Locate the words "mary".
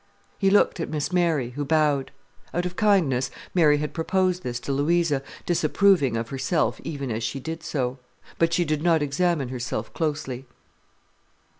1.13-1.51, 3.53-3.77